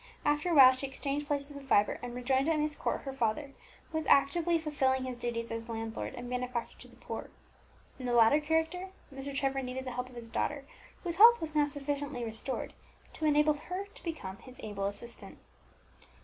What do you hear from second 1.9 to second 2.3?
and